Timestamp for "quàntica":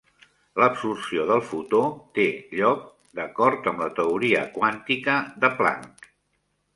4.57-5.15